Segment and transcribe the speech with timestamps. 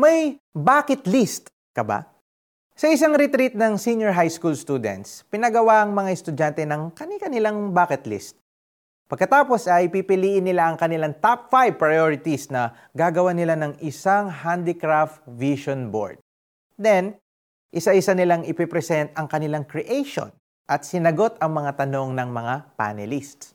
[0.00, 2.08] May bucket list ka ba?
[2.72, 8.08] Sa isang retreat ng senior high school students, pinagawa ang mga estudyante ng kani-kanilang bucket
[8.08, 8.40] list.
[9.12, 15.20] Pagkatapos ay pipiliin nila ang kanilang top 5 priorities na gagawa nila ng isang handicraft
[15.36, 16.16] vision board.
[16.80, 17.20] Then,
[17.68, 20.32] isa-isa nilang ipipresent ang kanilang creation
[20.64, 23.52] at sinagot ang mga tanong ng mga panelists.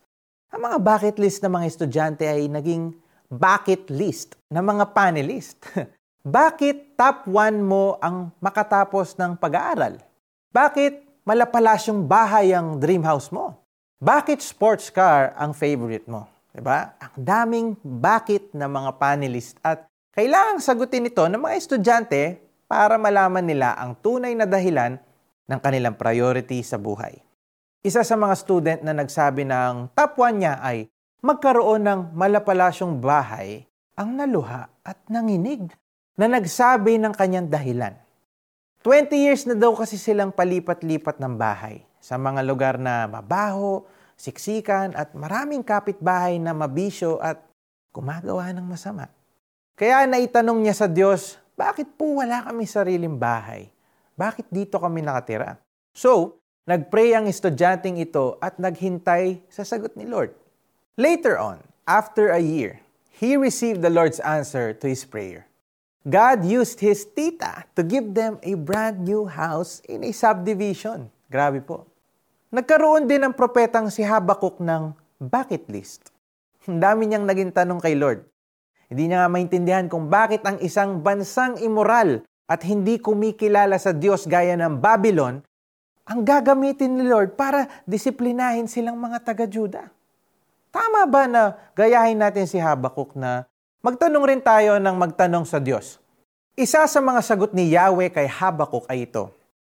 [0.53, 2.93] Ang mga bucket list ng mga estudyante ay naging
[3.33, 5.57] bucket list ng mga panelist.
[6.25, 10.01] Bakit top 1 mo ang makatapos ng pag-aaral?
[10.49, 13.61] Bakit malapalasyong bahay ang dream house mo?
[14.01, 16.25] Bakit sports car ang favorite mo?
[16.49, 16.97] 'Di ba?
[16.97, 19.85] Ang daming bakit ng mga panelist at
[20.17, 24.97] kailangang sagutin ito ng mga estudyante para malaman nila ang tunay na dahilan
[25.45, 27.21] ng kanilang priority sa buhay.
[27.85, 30.89] Isa sa mga student na nagsabi ng top 1 niya ay
[31.21, 33.61] magkaroon ng malapalasyong bahay
[33.93, 35.69] ang naluha at nanginig
[36.15, 37.95] na nagsabi ng kanyang dahilan.
[38.81, 43.83] 20 years na daw kasi silang palipat-lipat ng bahay sa mga lugar na mabaho,
[44.15, 47.43] siksikan at maraming kapitbahay na mabisyo at
[47.91, 49.11] gumagawa ng masama.
[49.75, 53.67] Kaya naitanong niya sa Diyos, bakit po wala kami sariling bahay?
[54.15, 55.59] Bakit dito kami nakatira?
[55.91, 60.31] So, nagpray ang estudyanteng ito at naghintay sa sagot ni Lord.
[60.95, 62.79] Later on, after a year,
[63.11, 65.47] he received the Lord's answer to his prayer.
[66.05, 71.09] God used his tita to give them a brand new house in a subdivision.
[71.33, 71.89] Grabe po.
[72.53, 76.13] Nagkaroon din ng propetang si Habakuk ng bucket list.
[76.69, 78.21] Ang dami niyang naging tanong kay Lord.
[78.85, 84.29] Hindi niya nga maintindihan kung bakit ang isang bansang immoral at hindi kumikilala sa Diyos
[84.29, 85.41] gaya ng Babylon
[86.05, 89.89] ang gagamitin ni Lord para disiplinahin silang mga taga-Juda.
[90.69, 93.49] Tama ba na gayahin natin si Habakuk na
[93.85, 96.01] Magtanong rin tayo ng magtanong sa Diyos.
[96.57, 99.29] Isa sa mga sagot ni Yahweh kay Habakuk ay ito.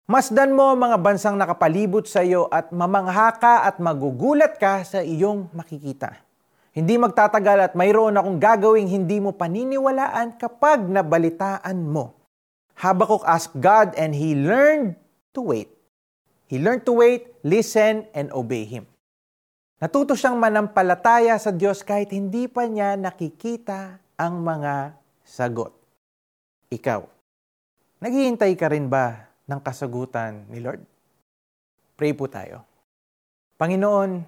[0.08, 5.52] Masdan mo mga bansang nakapalibot sa iyo at mamangha ka at magugulat ka sa iyong
[5.52, 6.24] makikita.
[6.72, 12.16] Hindi magtatagal at mayroon akong gagawing hindi mo paniniwalaan kapag nabalitaan mo.
[12.80, 14.96] Habakuk asked God and he learned
[15.36, 15.68] to wait.
[16.48, 18.88] He learned to wait, listen, and obey Him.
[19.78, 25.70] Natuto siyang manampalataya sa Diyos kahit hindi pa niya nakikita ang mga sagot.
[26.74, 27.06] Ikaw,
[28.02, 30.82] naghihintay ka rin ba ng kasagutan ni Lord?
[31.94, 32.66] Pray po tayo.
[33.62, 34.26] Panginoon,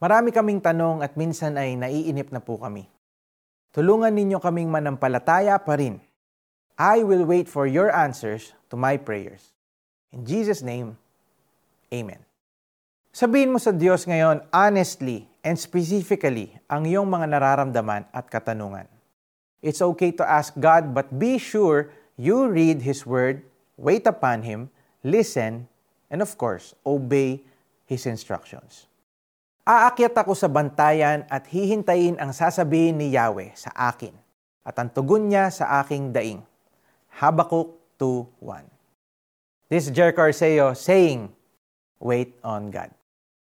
[0.00, 2.88] marami kaming tanong at minsan ay naiinip na po kami.
[3.76, 6.00] Tulungan ninyo kaming manampalataya pa rin.
[6.80, 9.52] I will wait for your answers to my prayers.
[10.08, 10.96] In Jesus' name,
[11.92, 12.29] Amen.
[13.20, 18.88] Sabihin mo sa Diyos ngayon, honestly and specifically, ang iyong mga nararamdaman at katanungan.
[19.60, 23.44] It's okay to ask God, but be sure you read His Word,
[23.76, 24.72] wait upon Him,
[25.04, 25.68] listen,
[26.08, 27.44] and of course, obey
[27.84, 28.88] His instructions.
[29.68, 34.16] Aakyat ako sa bantayan at hihintayin ang sasabihin ni Yahweh sa akin
[34.64, 36.40] at ang tugon niya sa aking daing.
[37.20, 38.64] Habakuk 2.1
[39.68, 41.28] This is Jericho Arceo saying,
[42.00, 42.96] Wait on God.